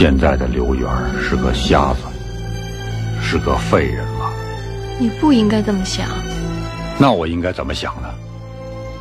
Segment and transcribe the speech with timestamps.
[0.00, 0.88] 现在的刘源
[1.22, 2.00] 是个瞎子，
[3.20, 4.32] 是个废人了。
[4.98, 6.08] 你不应该这么想。
[6.98, 8.08] 那我应该怎么想呢？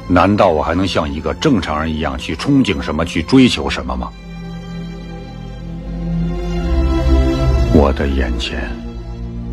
[0.10, 4.12] 难道我还能像一个正常人一样去憧憬什么，去追求什么吗？
[7.74, 8.70] 我的眼前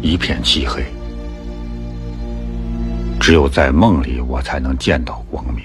[0.03, 0.85] 一片漆黑，
[3.21, 5.63] 只有在梦里，我才能见到光明，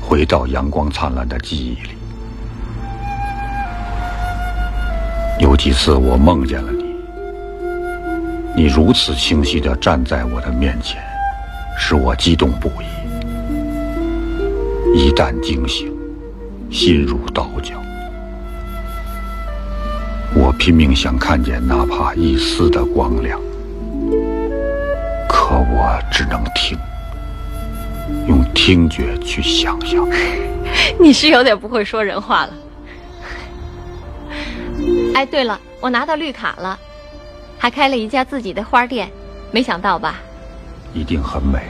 [0.00, 1.90] 回到阳光灿烂的记忆里。
[5.42, 6.94] 有几次我梦见了你，
[8.56, 11.02] 你如此清晰地站在我的面前，
[11.76, 12.86] 使我激动不已。
[14.96, 15.92] 一旦惊醒，
[16.70, 17.74] 心如刀绞。
[20.32, 23.40] 我拼命想看见哪怕一丝的光亮，
[25.28, 26.78] 可我只能听，
[28.28, 30.08] 用听觉去想象。
[31.00, 32.52] 你是有点不会说人话了。
[35.14, 36.78] 哎，对了，我拿到绿卡了，
[37.58, 39.10] 还开了一家自己的花店，
[39.50, 40.16] 没想到吧？
[40.94, 41.60] 一定很美。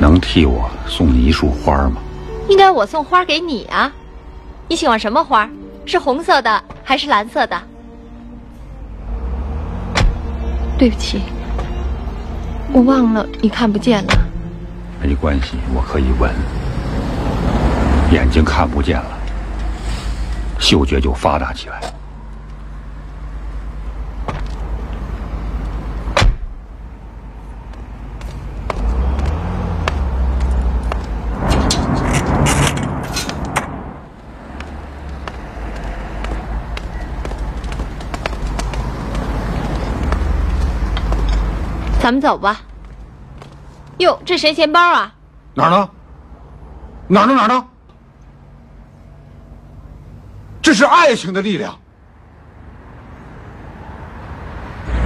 [0.00, 2.00] 能替我送你一束花吗？
[2.48, 3.92] 应该我送花给你啊。
[4.68, 5.48] 你喜欢什么花？
[5.86, 7.60] 是红色的还是蓝色的？
[10.78, 11.22] 对不起，
[12.72, 14.12] 我忘了你看不见了。
[15.02, 16.32] 没关系，我可以闻。
[18.12, 19.17] 眼睛看不见了。
[20.58, 21.80] 嗅觉就发达起来。
[42.00, 42.58] 咱们走吧。
[43.98, 45.12] 哟，这谁钱包啊？
[45.52, 45.90] 哪儿呢？
[47.08, 47.34] 哪儿呢？
[47.34, 47.64] 哪儿呢？
[50.68, 51.74] 这是爱情的力量。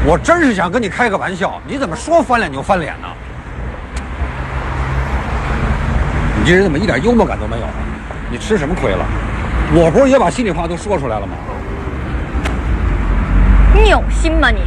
[0.05, 3.07] 我真是想跟你开个玩笑，你怎么说翻脸就翻脸呢？
[6.37, 7.67] 你这人怎么一点幽默感都没有？
[8.29, 9.07] 你吃什么亏了？
[9.73, 11.37] 我不是也把心里话都说出来了吗？
[13.73, 14.63] 你有心吗你？